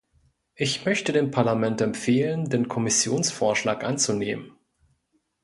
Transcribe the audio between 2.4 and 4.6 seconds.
den Kommissionsvorschlag anzunehmen.